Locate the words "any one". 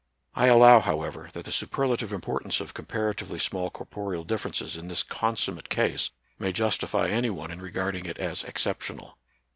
7.09-7.51